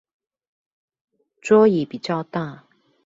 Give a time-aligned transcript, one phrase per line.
[1.39, 2.63] 桌椅比較大